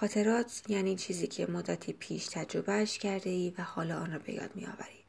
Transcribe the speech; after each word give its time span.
خاطرات 0.00 0.62
یعنی 0.68 0.96
چیزی 0.96 1.26
که 1.26 1.46
مدتی 1.46 1.92
پیش 1.92 2.26
تجربهش 2.26 2.98
کرده 2.98 3.30
ای 3.30 3.54
و 3.58 3.62
حالا 3.62 4.00
آن 4.00 4.12
را 4.12 4.18
به 4.18 4.34
یاد 4.34 4.56
می 4.56 4.66
آوری. 4.66 5.04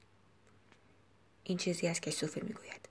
این 1.43 1.57
چیزی 1.57 1.87
است 1.87 2.01
که 2.01 2.11
صوفی 2.11 2.41
می‌گوید. 2.41 2.89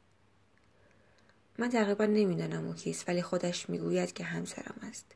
من 1.59 1.69
تقریبا 1.69 2.07
نمی‌دانم 2.07 2.67
او 2.67 2.75
کیست 2.75 3.09
ولی 3.09 3.23
خودش 3.23 3.71
می‌گوید 3.71 4.13
که 4.13 4.25
همسرم 4.25 4.75
است. 4.83 5.07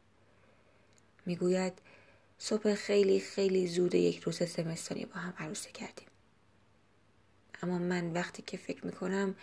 می‌گوید 1.27 1.73
صبح 2.39 2.75
خیلی 2.75 3.21
خیلی 3.21 3.67
زود 3.67 3.95
یک 3.95 4.23
روز 4.23 4.43
زمستانی 4.43 5.05
با 5.05 5.15
هم 5.15 5.35
عروسه 5.39 5.71
کردیم. 5.73 6.09
اما 7.63 7.79
من 7.79 8.13
وقتی 8.13 8.43
که 8.43 8.57
فکر 8.57 8.87
می‌کنم 8.87 9.35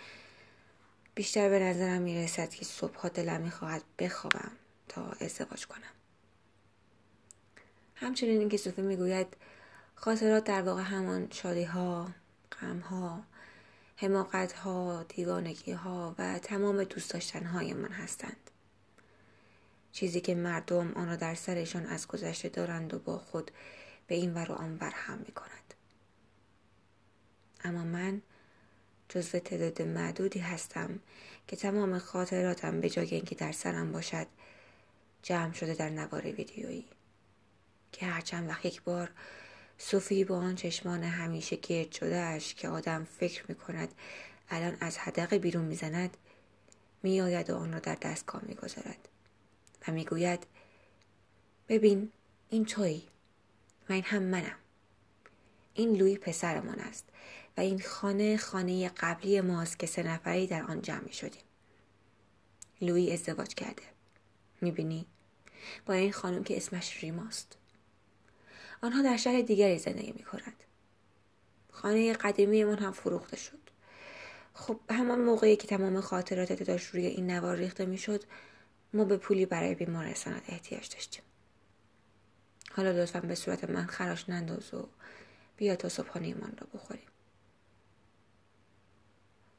بیشتر 1.16 1.50
به 1.50 1.60
نظرم 1.60 2.02
می‌رسد 2.02 2.50
که 2.50 2.66
صبحها 2.66 3.10
دلم 3.10 3.42
می‌خواهد 3.42 3.84
بخوابم 4.00 4.52
تا 4.88 5.12
ازدواج 5.12 5.68
کنم. 5.68 6.01
همچنین 8.02 8.40
اینکه 8.40 8.58
صوفی 8.58 8.82
می‌گوید 8.82 9.28
خاطرات 9.96 10.44
در 10.44 10.62
واقع 10.62 10.82
همان 10.82 11.28
شادی 11.32 11.64
ها، 11.64 12.10
غم 12.62 12.80
ها، 12.80 13.24
حماقت 13.96 14.54
ها، 14.54 15.04
دیوانگی 15.04 15.72
ها 15.72 16.16
و 16.18 16.40
تمام 16.40 16.84
دوست 16.84 17.14
داشتن 17.14 17.46
های 17.46 17.74
من 17.74 17.92
هستند. 17.92 18.52
چیزی 19.92 20.22
که 20.22 20.36
مردم 20.36 20.92
آن 20.94 21.08
را 21.08 21.16
در 21.16 21.36
سرشان 21.36 21.86
از 21.86 22.08
گذشته 22.08 22.50
دارند 22.50 22.94
و 22.94 23.00
با 23.00 23.18
خود 23.18 23.52
به 24.08 24.16
این 24.16 24.34
ور 24.34 24.52
و 24.52 24.54
آن 24.54 24.78
بر 24.78 24.92
هم 24.94 25.18
می 25.18 25.32
کند. 25.32 25.74
اما 27.64 27.84
من 27.84 28.22
جزو 29.10 29.40
تعداد 29.40 29.82
معدودی 29.82 30.40
هستم 30.40 31.00
که 31.48 31.56
تمام 31.56 32.00
خاطراتم 32.00 32.82
به 32.82 32.90
جای 32.90 33.10
اینکه 33.10 33.36
در 33.36 33.52
سرم 33.52 33.92
باشد 33.92 34.28
جمع 35.24 35.54
شده 35.54 35.74
در 35.74 35.90
نوار 35.90 36.22
ویدیویی 36.22 36.86
که 37.92 38.06
هرچند 38.06 38.50
وقت 38.50 38.66
یک 38.66 38.82
بار 38.82 39.12
صوفی 39.78 40.24
با 40.24 40.38
آن 40.38 40.56
چشمان 40.56 41.04
همیشه 41.04 41.56
گرد 41.56 41.92
شده 41.92 42.18
اش 42.18 42.56
که 42.56 42.70
آدم 42.70 43.04
فکر 43.04 43.46
می 43.48 43.56
کند 43.56 43.94
الان 44.50 44.78
از 44.80 44.98
حدقه 44.98 45.40
بیرون 45.40 45.66
می‌زند 45.66 46.18
میآید 47.04 47.50
و 47.50 47.56
آن 47.56 47.74
را 47.74 47.80
در 47.80 47.96
دستگاه 47.96 48.42
می‌گذارد 48.46 49.10
و 49.88 49.92
می‌گوید 49.92 50.48
ببین 51.70 52.12
این 52.50 52.66
تویی 52.66 53.08
و 53.90 53.94
این 53.94 54.04
هم 54.04 54.24
منم. 54.24 54.56
این 55.74 55.96
لوی 55.96 56.18
پسرمان 56.18 56.80
است 56.80 57.06
و 57.58 57.62
این 57.62 57.82
خانه 57.82 58.38
خانه 58.38 58.90
قبلی 58.90 59.42
ماست 59.42 59.80
که 59.80 59.88
سه 59.88 60.04
نفری 60.04 60.48
در 60.48 60.64
آن 60.64 60.82
جمع 60.82 61.12
شدیم. 61.12 61.44
لوی 62.82 63.12
ازدواج 63.12 63.54
کرده. 63.54 63.84
می‌بینی؟ 64.62 65.06
با 65.86 65.94
این 65.94 66.12
خانم 66.12 66.44
که 66.44 66.58
اسمش 66.58 67.04
ریماست. 67.04 67.58
آنها 68.82 69.02
در 69.02 69.18
شهر 69.18 69.42
دیگری 69.42 69.80
زندگی 69.80 70.12
می 70.12 70.24
کنند. 70.24 70.64
خانه 71.72 72.14
قدیمی 72.14 72.64
من 72.64 72.80
هم 72.80 72.92
فروخته 72.92 73.38
شد. 73.38 73.60
خب 74.54 74.80
همان 74.90 75.20
موقعی 75.20 75.56
که 75.56 75.68
تمام 75.68 76.02
خاطرات 76.02 76.64
داشت 76.64 76.88
روی 76.88 77.06
این 77.06 77.32
نوار 77.32 77.56
ریخته 77.56 77.86
می 77.86 77.98
شد 77.98 78.24
ما 78.94 79.06
به 79.06 79.18
پولی 79.18 79.46
برای 79.46 79.76
بیمارستانت 79.76 80.44
احتیاج 80.48 80.90
داشتیم. 80.90 81.24
حالا 82.72 82.92
لطفا 82.92 83.20
به 83.20 83.36
صورت 83.36 83.70
من 83.70 83.86
خراش 83.86 84.30
ننداز 84.30 84.74
و 84.74 84.88
بیا 85.58 85.76
تا 85.76 85.90
صبحانه 85.90 86.28
ایمان 86.28 86.58
را 86.58 86.68
بخوریم. 86.74 87.08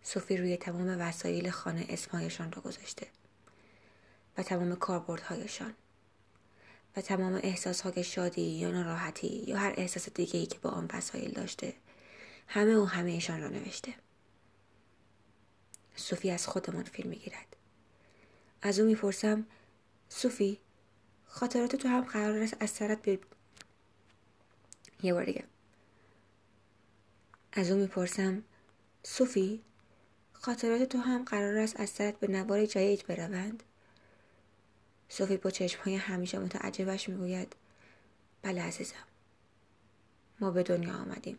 صوفی 0.03 0.37
روی 0.37 0.57
تمام 0.57 0.97
وسایل 1.01 1.51
خانه 1.51 1.87
اسمهایشان 1.89 2.53
را 2.53 2.63
گذاشته 2.63 3.07
و 4.39 4.43
تمام 4.43 4.75
کاربردهایشان 4.75 5.75
و 6.97 7.01
تمام 7.01 7.41
احساس 7.43 7.81
های 7.81 8.05
شادی 8.05 8.43
یا 8.43 8.71
ناراحتی 8.71 9.45
یا 9.47 9.57
هر 9.57 9.75
احساس 9.77 10.09
دیگه 10.09 10.41
ای 10.41 10.47
که 10.47 10.59
با 10.59 10.71
آن 10.71 10.91
وسایل 10.93 11.31
داشته 11.31 11.75
همه 12.47 12.77
و 12.77 12.85
همهشان 12.85 13.41
را 13.41 13.49
نوشته. 13.49 13.95
صوفی 15.97 16.31
از 16.31 16.47
خودمان 16.47 16.85
فیلم 16.85 17.09
می‌گیرد. 17.09 17.57
از 18.63 18.81
او 18.81 18.87
می‌پرسم 18.87 19.47
صوفی 20.09 20.59
خاطرات 21.27 21.77
تو 21.77 21.89
هم 21.89 22.01
قرار 22.01 22.39
است 22.39 22.57
از 22.61 22.71
سرت 22.71 23.03
به 23.03 23.19
یه 25.03 25.15
بار 25.15 25.25
دیگه. 25.25 25.45
از 27.53 27.71
او 27.71 27.79
می‌پرسم 27.79 28.43
صوفی 29.03 29.63
خاطرات 30.33 30.83
تو 30.83 30.99
هم 30.99 31.25
قرار 31.25 31.57
است 31.57 31.81
از 31.81 31.91
سرت 31.91 32.21
به 32.21 32.27
نوار 32.27 32.67
جدید 32.67 33.07
بروند؟ 33.07 33.63
صوفی 35.13 35.37
با 35.37 35.51
های 35.85 35.97
همیشه 35.97 36.39
متعجبش 36.39 37.09
می‌گوید 37.09 37.57
بله 38.43 38.63
عزیزم. 38.63 39.05
ما 40.41 40.51
به 40.51 40.63
دنیا 40.63 40.95
آمدیم. 40.95 41.39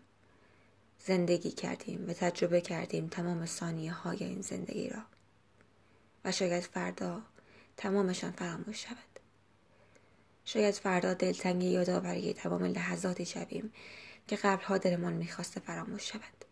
زندگی 1.00 1.52
کردیم 1.52 2.10
و 2.10 2.14
تجربه 2.14 2.62
کردیم 2.62 3.08
تمام 3.08 3.46
ثانیه 3.46 3.92
های 3.92 4.24
این 4.24 4.42
زندگی 4.42 4.90
را. 4.90 5.02
و 6.26 6.32
شاید 6.32 6.64
فردا 6.64 7.22
تمامشان 7.78 8.32
فراموش 8.32 8.84
شود. 8.84 9.20
شاید 10.46 10.76
فردا 10.76 11.14
دلتنگی 11.14 11.68
یادآوری 11.68 12.34
تمام 12.34 12.64
لحظاتی 12.64 13.26
شویم 13.26 13.74
که 14.28 14.36
قبلها 14.36 14.78
دلمان 14.78 15.14
می‌خواسته 15.14 15.60
فراموش 15.60 16.12
شود. 16.12 16.46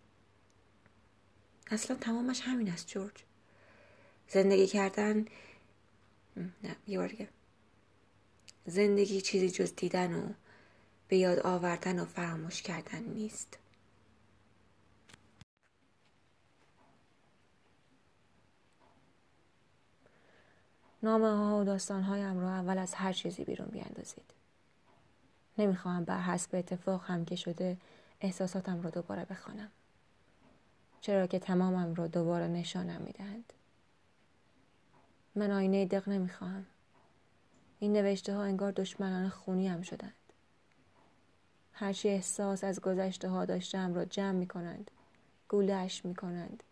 اصلا 1.72 1.98
تمامش 1.98 2.42
همین 2.42 2.70
است 2.70 2.88
جورج. 2.88 3.14
زندگی 4.28 4.68
کردن 4.68 5.26
نه 6.64 6.76
یه 6.88 6.98
بار 6.98 7.08
دیگه 7.08 7.30
زندگی 8.66 9.22
چیزی 9.22 9.50
جز 9.50 9.76
دیدن 9.76 10.14
و 10.14 10.34
به 11.08 11.18
یاد 11.18 11.40
آوردن 11.40 12.00
و 12.00 12.06
فراموش 12.06 12.62
کردن 12.62 13.04
نیست 13.04 13.58
نامه 21.04 21.38
ها 21.38 21.60
و 21.60 21.64
داستان 21.64 22.04
هایم 22.04 22.40
را 22.40 22.50
اول 22.50 22.78
از 22.78 22.94
هر 22.94 23.14
چیزی 23.14 23.44
بیرون 23.44 23.68
بیاندازید. 23.68 24.32
نمی‌خواهم 25.58 26.04
بر 26.04 26.22
حسب 26.22 26.56
اتفاق 26.56 27.04
هم 27.06 27.26
که 27.26 27.36
شده 27.36 27.78
احساساتم 28.22 28.82
را 28.82 28.90
دوباره 28.90 29.26
بخوانم. 29.26 29.72
چرا 31.02 31.28
که 31.28 31.40
تمامم 31.40 31.94
را 31.94 32.08
دوباره 32.08 32.48
نشانم 32.48 33.02
می‌دهند. 33.02 33.54
من 35.36 35.52
آینه 35.52 35.86
دق 35.86 36.10
نمی‌خواهم. 36.10 36.66
این 37.80 37.94
نوشته 37.94 38.36
ها 38.36 38.44
انگار 38.44 38.72
دشمنان 38.72 39.30
خونی 39.30 39.68
هم 39.68 39.82
شدند. 39.82 40.14
هرچی 41.74 42.10
احساس 42.10 42.64
از 42.64 42.82
گذشته 42.82 43.30
ها 43.30 43.46
داشتم 43.46 43.94
را 43.94 44.06
جمع 44.06 44.32
می 44.32 44.48
کنند 44.48 44.92
گولهش 45.48 46.06
می 46.06 46.16
کنند 46.16 46.64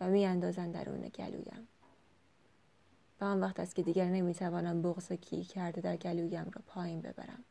و 0.00 0.08
می 0.08 0.26
اندازند 0.26 0.74
درون 0.74 1.08
گلویم. 1.08 1.68
و 3.20 3.24
آن 3.24 3.40
وقت 3.40 3.60
است 3.60 3.74
که 3.74 3.82
دیگر 3.82 4.08
نمی 4.08 4.34
توانم 4.34 4.82
بغض 4.82 5.12
کی 5.12 5.44
کرده 5.44 5.80
در 5.80 5.96
گلویم 5.96 6.44
را 6.44 6.62
پایین 6.66 7.00
ببرم. 7.00 7.44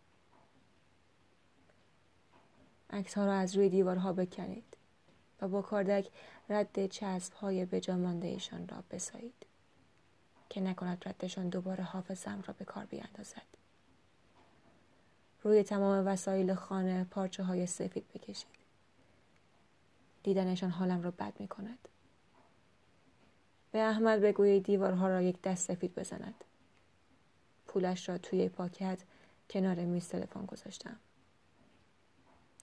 عکس 2.89 3.13
ها 3.13 3.25
را 3.25 3.33
از 3.33 3.55
روی 3.55 3.69
دیوارها 3.69 4.13
بکنید 4.13 4.77
و 5.41 5.47
با 5.47 5.61
کاردک 5.61 6.09
رد 6.49 6.87
چسب 6.87 7.33
های 7.33 7.65
بجا 7.65 8.09
ایشان 8.21 8.67
را 8.67 8.83
بسایید. 8.91 9.45
که 10.55 10.61
نکند 10.61 11.03
ردشان 11.05 11.49
دوباره 11.49 11.83
حافظم 11.83 12.43
را 12.47 12.53
به 12.53 12.65
کار 12.65 12.85
بیاندازد. 12.85 13.41
روی 15.43 15.63
تمام 15.63 16.07
وسایل 16.07 16.53
خانه 16.53 17.03
پارچه 17.03 17.43
های 17.43 17.65
سفید 17.65 18.05
بکشید. 18.13 18.47
دیدنشان 20.23 20.69
حالم 20.69 21.01
را 21.01 21.11
بد 21.11 21.33
می 21.39 21.47
کند 21.47 21.87
به 23.71 23.79
احمد 23.79 24.21
بگویید 24.21 24.63
دیوارها 24.63 25.07
را 25.07 25.21
یک 25.21 25.41
دست 25.41 25.67
سفید 25.67 25.95
بزند. 25.95 26.43
پولش 27.67 28.09
را 28.09 28.17
توی 28.17 28.49
پاکت 28.49 28.99
کنار 29.49 29.75
میز 29.75 30.09
تلفن 30.09 30.45
گذاشتم. 30.45 30.95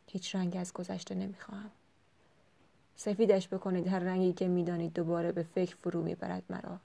هیچ 0.07 0.35
رنگی 0.35 0.59
از 0.59 0.73
گذشته 0.73 1.15
نمی‌خواهم. 1.15 1.71
سفیدش 2.97 3.49
بکنید 3.49 3.89
هر 3.89 3.99
رنگی 3.99 4.33
که 4.33 4.49
می‌دانید 4.49 4.93
دوباره 4.93 5.33
به 5.33 5.43
فکر 5.43 5.77
فرو 5.77 6.03
می‌برد 6.03 6.43
مرا. 6.51 6.81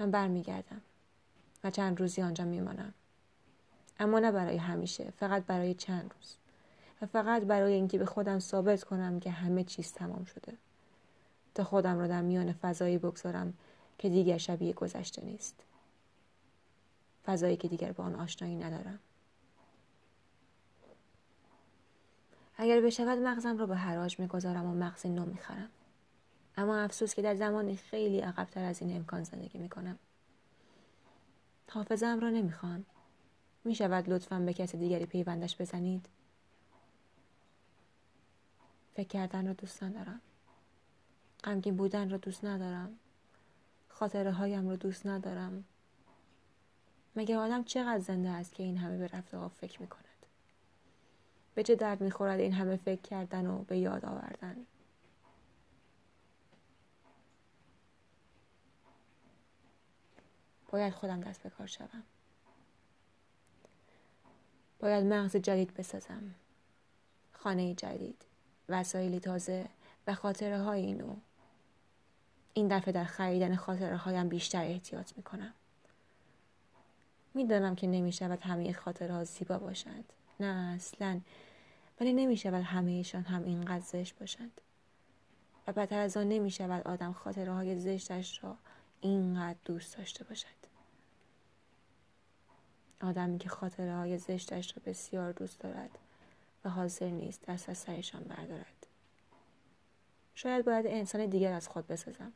من 0.00 0.10
برمیگردم 0.10 0.80
و 1.64 1.70
چند 1.70 2.00
روزی 2.00 2.22
آنجا 2.22 2.44
میمانم. 2.44 2.94
اما 3.98 4.18
نه 4.18 4.32
برای 4.32 4.56
همیشه 4.56 5.12
فقط 5.16 5.44
برای 5.44 5.74
چند 5.74 6.14
روز. 6.16 6.34
و 7.02 7.06
فقط 7.06 7.42
برای 7.42 7.72
اینکه 7.72 7.98
به 7.98 8.06
خودم 8.06 8.38
ثابت 8.38 8.84
کنم 8.84 9.20
که 9.20 9.30
همه 9.30 9.64
چیز 9.64 9.92
تمام 9.92 10.24
شده. 10.24 10.56
تا 11.54 11.64
خودم 11.64 11.98
را 11.98 12.06
در 12.06 12.22
میان 12.22 12.52
فضایی 12.52 12.98
بگذارم 12.98 13.54
که 13.98 14.08
دیگر 14.08 14.38
شبیه 14.38 14.72
گذشته 14.72 15.24
نیست. 15.24 15.54
فضایی 17.26 17.56
که 17.56 17.68
دیگر 17.68 17.92
با 17.92 18.04
آن 18.04 18.14
آشنایی 18.14 18.56
ندارم. 18.56 18.98
اگر 22.56 22.80
بشود 22.80 23.18
مغزم 23.18 23.58
را 23.58 23.66
به 23.66 23.76
حراج 23.76 24.20
می‌گذارم 24.20 24.66
و 24.66 24.74
مغزی 24.74 25.08
نو 25.08 25.24
می‌خرم. 25.24 25.68
اما 26.60 26.76
افسوس 26.76 27.14
که 27.14 27.22
در 27.22 27.34
زمانی 27.34 27.76
خیلی 27.76 28.20
عقبتر 28.20 28.64
از 28.64 28.82
این 28.82 28.96
امکان 28.96 29.24
زندگی 29.24 29.58
می‌کنم. 29.58 29.98
حافظم 31.70 32.20
را 32.20 32.30
نمی‌خوان 32.30 32.84
می 33.64 33.74
شود 33.74 34.10
لطفا 34.10 34.38
به 34.38 34.52
کسی 34.52 34.78
دیگری 34.78 35.06
پیوندش 35.06 35.60
بزنید. 35.60 36.06
فکر 38.94 39.08
کردن 39.08 39.46
را 39.46 39.52
دوست 39.52 39.82
ندارم. 39.82 40.20
غمگین 41.44 41.76
بودن 41.76 42.10
را 42.10 42.16
دوست 42.16 42.44
ندارم. 42.44 42.98
خاطره 43.88 44.32
هایم 44.32 44.68
را 44.68 44.76
دوست 44.76 45.06
ندارم. 45.06 45.64
مگر 47.16 47.36
آدم 47.36 47.64
چقدر 47.64 47.98
زنده 47.98 48.28
است 48.28 48.54
که 48.54 48.62
این 48.62 48.76
همه 48.76 48.98
به 48.98 49.06
رفت 49.06 49.34
آب 49.34 49.52
فکر 49.52 49.82
می 49.82 49.88
کند 49.88 50.04
به 51.54 51.62
چه 51.62 51.74
درد 51.74 52.00
می 52.00 52.10
خورد 52.10 52.40
این 52.40 52.52
همه 52.52 52.76
فکر 52.76 53.02
کردن 53.02 53.46
و 53.46 53.58
به 53.58 53.78
یاد 53.78 54.04
آوردن؟ 54.04 54.56
باید 60.70 60.94
خودم 60.94 61.20
دست 61.20 61.42
به 61.42 61.50
کار 61.50 61.66
شوم. 61.66 62.02
باید 64.80 65.04
مغز 65.04 65.36
جدید 65.36 65.74
بسازم. 65.74 66.34
خانه 67.32 67.74
جدید 67.74 68.22
وسایلی 68.68 69.20
تازه 69.20 69.66
و 70.06 70.14
خاطره 70.14 70.58
های 70.58 70.80
اینو 70.80 71.16
این 72.54 72.68
دفعه 72.68 72.92
در 72.92 73.04
خریدن 73.04 73.56
خاطره 73.56 73.96
هایم 73.96 74.28
بیشتر 74.28 74.64
احتیاط 74.64 75.12
می 75.16 75.22
کنم 75.22 75.52
می‌دانم 77.34 77.74
که 77.74 77.86
نمی 77.86 78.12
شود 78.12 78.40
همه 78.40 78.72
خاطره 78.72 79.14
ها 79.14 79.24
زیبا 79.24 79.58
باشند 79.58 80.12
نه 80.40 80.74
اصلا. 80.76 81.20
ولی 82.00 82.12
نمی 82.12 82.36
شود 82.36 82.62
همهشان 82.64 83.22
هم 83.22 83.44
اینقدر 83.44 83.84
زشت 83.84 84.18
باشند. 84.18 84.60
و 85.66 85.72
بدتر 85.72 85.98
از 85.98 86.16
آن 86.16 86.28
نمی 86.28 86.50
شود 86.50 86.88
آدم 86.88 87.12
خاطره 87.12 87.52
های 87.52 87.78
زشتش 87.78 88.44
را 88.44 88.56
اینقدر 89.00 89.58
دوست 89.64 89.96
داشته 89.96 90.24
باشد. 90.24 90.59
آدمی 93.02 93.38
که 93.38 93.48
خاطره 93.48 93.96
های 93.96 94.18
زشتش 94.18 94.76
را 94.76 94.82
بسیار 94.86 95.32
دوست 95.32 95.60
دارد 95.60 95.90
و 96.64 96.68
حاضر 96.68 97.10
نیست 97.10 97.46
دست 97.46 97.68
از 97.68 97.78
سرشان 97.78 98.22
بردارد. 98.22 98.86
شاید 100.34 100.64
باید 100.64 100.86
انسان 100.86 101.26
دیگر 101.26 101.52
از 101.52 101.68
خود 101.68 101.86
بسازم. 101.86 102.32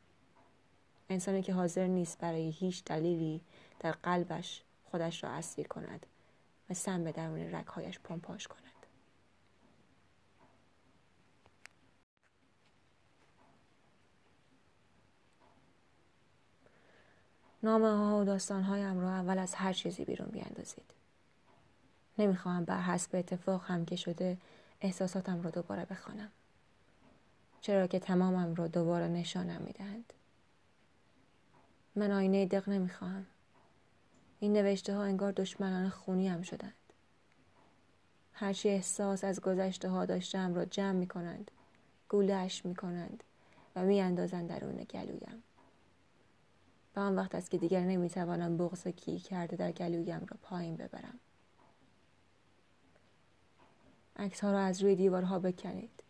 انسانی 1.09 1.41
که 1.41 1.53
حاضر 1.53 1.87
نیست 1.87 2.17
برای 2.17 2.49
هیچ 2.49 2.83
دلیلی 2.83 3.41
در 3.79 3.91
قلبش 3.91 4.61
خودش 4.91 5.23
را 5.23 5.29
اسیر 5.29 5.67
کند 5.67 6.05
و 6.69 6.73
سم 6.73 7.03
به 7.03 7.11
درون 7.11 7.55
رگهایش 7.55 7.99
پمپاژ 7.99 8.47
کند. 8.47 8.74
نامه 17.65 17.97
ها 17.97 18.19
و 18.21 18.23
داستان 18.23 18.63
هایم 18.63 18.99
را 18.99 19.09
اول 19.09 19.37
از 19.37 19.55
هر 19.55 19.73
چیزی 19.73 20.05
بیرون 20.05 20.27
بیاندازید. 20.27 20.85
نمی‌خواهم 22.17 22.65
بر 22.65 22.81
حسب 22.81 23.15
اتفاق 23.15 23.63
هم 23.65 23.85
که 23.85 23.95
شده 23.95 24.37
احساساتم 24.81 25.41
را 25.41 25.49
دوباره 25.49 25.85
بخوانم. 25.85 26.31
چرا 27.61 27.87
که 27.87 27.99
تمامم 27.99 28.55
را 28.55 28.67
دوباره 28.67 29.07
نشانم 29.07 29.61
می‌دهند. 29.61 30.13
من 31.95 32.11
آینه 32.11 32.45
دق 32.45 32.69
نمی‌خواهم. 32.69 33.25
این 34.39 34.53
نوشته 34.53 34.95
ها 34.95 35.03
انگار 35.03 35.31
دشمنان 35.31 35.89
خونی 35.89 36.27
هم 36.27 36.41
شدند. 36.41 36.73
هرچی 38.33 38.69
احساس 38.69 39.23
از 39.23 39.41
گذشته 39.41 39.89
ها 39.89 40.05
داشتم 40.05 40.53
را 40.53 40.65
جمع 40.65 40.91
می 40.91 41.07
کنند. 41.07 41.51
گولش 42.09 42.65
می 42.65 42.75
کنند 42.75 43.23
و 43.75 43.83
می 43.83 44.01
اندازند 44.01 44.49
درون 44.49 44.83
گلویم. 44.83 45.43
و 46.95 46.99
آن 46.99 47.15
وقت 47.15 47.35
است 47.35 47.51
که 47.51 47.57
دیگر 47.57 47.83
نمی‌توانم 47.83 48.57
بغض 48.57 48.87
کی 48.87 49.19
کرده 49.19 49.55
در 49.55 49.71
گلویم 49.71 50.25
را 50.29 50.37
پایین 50.41 50.75
ببرم. 50.75 51.19
عکس 54.15 54.43
ها 54.43 54.51
را 54.51 54.59
از 54.59 54.83
روی 54.83 54.95
دیوارها 54.95 55.39
بکنید 55.39 56.03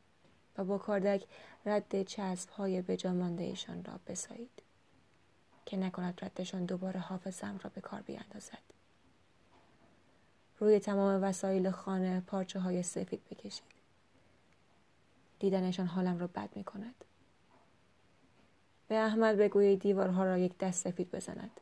و 0.57 0.63
با 0.63 0.77
کاردک 0.77 1.25
رد 1.65 2.03
چسب 2.03 2.49
های 2.49 2.81
بجا 2.81 3.35
ایشان 3.37 3.83
را 3.83 3.99
بسایید 4.07 4.61
که 5.65 5.77
نکند 5.77 6.19
ردشان 6.21 6.65
دوباره 6.65 6.99
حافظم 6.99 7.59
را 7.63 7.69
به 7.75 7.81
کار 7.81 8.01
بیاندازد. 8.01 8.57
روی 10.59 10.79
تمام 10.79 11.23
وسایل 11.23 11.71
خانه 11.71 12.19
پارچه 12.19 12.59
های 12.59 12.83
سفید 12.83 13.21
بکشید. 13.29 13.75
دیدنشان 15.39 15.85
حالم 15.85 16.17
را 16.17 16.27
بد 16.27 16.49
می 16.55 16.63
کند 16.63 16.95
به 18.87 18.95
احمد 18.95 19.37
بگویید 19.37 19.79
دیوارها 19.79 20.25
را 20.25 20.37
یک 20.37 20.57
دست 20.57 20.83
سفید 20.83 21.11
بزند. 21.11 21.61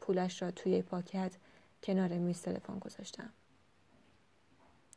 پولش 0.00 0.42
را 0.42 0.50
توی 0.50 0.82
پاکت 0.82 1.32
کنار 1.82 2.08
میز 2.08 2.42
تلفن 2.42 2.78
گذاشتم. 2.78 3.30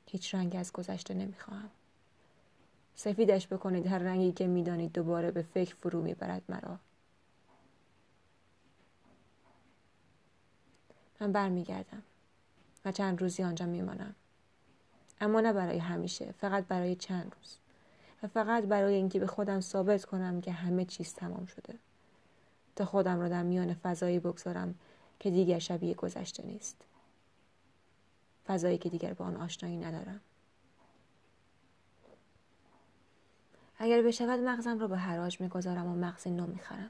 هیچ 0.07 0.35
رنگ 0.35 0.55
از 0.55 0.71
گذشته 0.71 1.13
نمی‌خواهم. 1.13 1.69
سفیدش 2.95 3.47
بکنید 3.47 3.87
هر 3.87 3.97
رنگی 3.97 4.31
که 4.31 4.47
می‌دانید 4.47 4.91
دوباره 4.91 5.31
به 5.31 5.41
فکر 5.41 5.75
فرو 5.75 6.01
می‌برد 6.01 6.41
مرا. 6.49 6.79
من 11.19 11.31
برمیگردم 11.31 12.03
و 12.85 12.91
چند 12.91 13.21
روزی 13.21 13.43
آنجا 13.43 13.65
میمانم. 13.65 14.15
اما 15.21 15.41
نه 15.41 15.53
برای 15.53 15.77
همیشه 15.77 16.31
فقط 16.31 16.65
برای 16.65 16.95
چند 16.95 17.35
روز. 17.37 17.57
فقط 18.27 18.63
برای 18.63 18.95
اینکه 18.95 19.19
به 19.19 19.27
خودم 19.27 19.59
ثابت 19.59 20.05
کنم 20.05 20.41
که 20.41 20.51
همه 20.51 20.85
چیز 20.85 21.13
تمام 21.13 21.45
شده. 21.45 21.75
تا 22.75 22.85
خودم 22.85 23.19
را 23.19 23.29
در 23.29 23.43
میان 23.43 23.73
فضایی 23.73 24.19
بگذارم 24.19 24.75
که 25.19 25.31
دیگر 25.31 25.59
شبیه 25.59 25.93
گذشته 25.93 26.43
نیست. 26.45 26.81
فضایی 28.47 28.77
که 28.77 28.89
دیگر 28.89 29.13
با 29.13 29.25
آن 29.25 29.37
آشنایی 29.37 29.77
ندارم. 29.77 30.19
اگر 33.77 34.01
بشود 34.01 34.39
مغزم 34.39 34.79
را 34.79 34.87
به 34.87 34.97
حراج 34.97 35.41
می‌گذارم 35.41 35.87
و 35.87 35.95
مغز 35.95 36.27
نو 36.27 36.47
می‌خرم. 36.47 36.89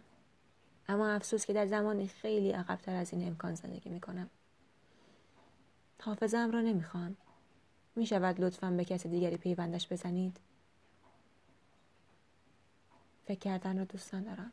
اما 0.87 1.07
افسوس 1.07 1.45
که 1.45 1.53
در 1.53 1.65
زمانی 1.65 2.07
خیلی 2.07 2.51
عقبتر 2.51 2.95
از 2.95 3.13
این 3.13 3.27
امکان 3.27 3.55
زندگی 3.55 3.89
می‌کنم. 3.89 4.29
حافظم 6.01 6.51
را 6.51 6.61
نمی‌خوام. 6.61 7.15
می‌شود 7.95 8.41
لطفا 8.41 8.71
به 8.71 8.85
کسی 8.85 9.09
دیگری 9.09 9.37
پیوندش 9.37 9.91
بزنید. 9.91 10.37
فکر 13.25 13.39
کردن 13.39 13.79
رو 13.79 13.85
دوست 13.85 14.15
ندارم. 14.15 14.51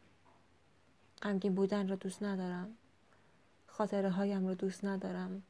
غمگین 1.22 1.54
بودن 1.54 1.88
رو 1.88 1.96
دوست 1.96 2.22
ندارم. 2.22 2.76
خاطره 3.66 4.10
هایم 4.10 4.46
رو 4.46 4.54
دوست 4.54 4.84
ندارم. 4.84 5.42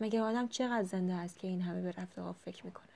مگر 0.00 0.20
آدم 0.20 0.48
چقدر 0.48 0.84
زنده 0.84 1.14
است 1.14 1.38
که 1.38 1.48
این 1.48 1.62
همه 1.62 1.82
به 1.82 1.92
رفت 1.92 2.18
آب 2.18 2.36
فکر 2.36 2.66
می 2.66 2.72
کند 2.72 2.88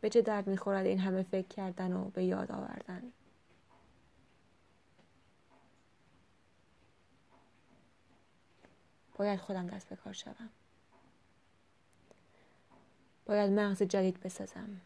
به 0.00 0.10
چه 0.10 0.22
درد 0.22 0.46
می 0.46 0.56
خورد 0.56 0.86
این 0.86 0.98
همه 0.98 1.22
فکر 1.22 1.48
کردن 1.48 1.92
و 1.92 2.04
به 2.04 2.24
یاد 2.24 2.52
آوردن؟ 2.52 3.02
باید 9.16 9.40
خودم 9.40 9.66
دست 9.66 9.88
به 9.88 9.96
کار 9.96 10.12
شوم. 10.12 10.48
باید 13.26 13.50
مغز 13.50 13.82
جدید 13.82 14.20
بسازم. 14.20 14.80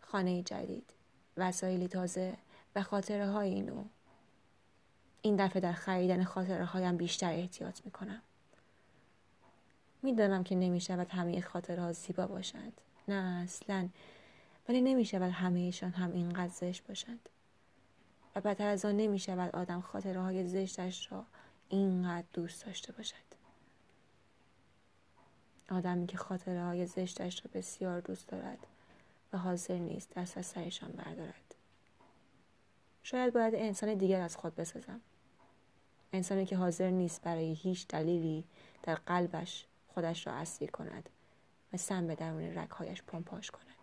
خانه 0.00 0.42
جدید. 0.42 1.01
وسایلی 1.36 1.88
تازه 1.88 2.34
و 2.74 2.82
خاطره 2.82 3.26
های 3.26 3.54
اینو 3.54 3.84
این 5.22 5.36
دفعه 5.36 5.60
در 5.60 5.72
خریدن 5.72 6.24
خاطره 6.24 6.64
هایم 6.64 6.96
بیشتر 6.96 7.32
احتیاط 7.32 7.80
می 7.84 7.90
کنم. 7.90 8.22
می‌دانم 10.02 10.44
که 10.44 10.54
نمی 10.54 10.80
شود 10.80 11.08
همه 11.10 11.40
خاطره 11.40 11.82
ها 11.82 11.92
زیبا 11.92 12.26
باشند. 12.26 12.80
نه 13.08 13.42
اصلا 13.44 13.88
ولی 14.68 14.80
نمی 14.80 15.04
شود 15.04 15.32
همهشان 15.32 15.90
هم 15.90 16.12
اینقدر 16.12 16.52
زشت 16.52 16.86
باشند. 16.86 17.28
و 18.36 18.40
بدتر 18.40 18.66
از 18.66 18.84
آن 18.84 18.96
نمی 18.96 19.18
شود 19.18 19.56
آدم 19.56 19.80
خاطره 19.80 20.20
های 20.20 20.48
زشتش 20.48 21.12
را 21.12 21.24
اینقدر 21.68 22.26
دوست 22.32 22.66
داشته 22.66 22.92
باشد. 22.92 23.16
آدمی 25.70 26.06
که 26.06 26.16
خاطره 26.16 26.64
های 26.64 26.86
زشتش 26.86 27.44
را 27.44 27.50
بسیار 27.54 28.00
دوست 28.00 28.28
دارد 28.28 28.58
و 29.32 29.38
حاضر 29.38 29.78
نیست 29.78 30.10
دست 30.10 30.38
از 30.38 30.46
سرشان 30.46 30.92
بردارد. 30.92 31.54
شاید 33.02 33.34
باید 33.34 33.54
انسان 33.54 33.94
دیگر 33.94 34.20
از 34.20 34.36
خود 34.36 34.54
بسازم. 34.54 35.00
انسانی 36.12 36.46
که 36.46 36.56
حاضر 36.56 36.90
نیست 36.90 37.22
برای 37.22 37.52
هیچ 37.52 37.88
دلیلی 37.88 38.44
در 38.82 38.94
قلبش 38.94 39.66
خودش 39.94 40.26
را 40.26 40.32
اسیر 40.32 40.70
کند 40.70 41.08
و 41.72 41.76
سم 41.76 42.06
به 42.06 42.14
درون 42.14 42.58
رگهایش 42.58 43.02
پمپاژ 43.02 43.50
کند. 43.50 43.81